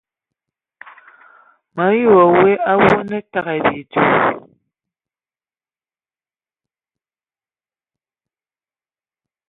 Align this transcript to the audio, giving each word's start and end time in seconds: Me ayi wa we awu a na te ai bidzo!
Me 1.75 1.81
ayi 1.89 2.03
wa 2.13 2.23
we 2.37 2.51
awu 2.71 2.85
a 2.99 3.01
na 3.09 3.19
te 3.31 3.39
ai 3.51 3.59
bidzo! 3.67 4.01